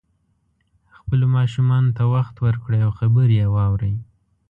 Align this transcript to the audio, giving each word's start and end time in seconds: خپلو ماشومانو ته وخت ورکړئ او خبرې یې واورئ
خپلو 0.97 1.25
ماشومانو 1.37 1.89
ته 1.97 2.03
وخت 2.13 2.35
ورکړئ 2.45 2.79
او 2.85 2.91
خبرې 2.99 3.35
یې 3.41 3.47
واورئ 3.55 3.95